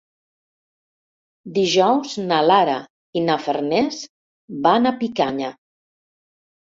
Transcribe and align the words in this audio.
Dijous 1.57 2.15
na 2.31 2.39
Lara 2.51 2.79
i 3.21 3.25
na 3.29 3.37
Farners 3.47 4.03
van 4.65 4.89
a 4.89 4.95
Picanya. 5.03 5.53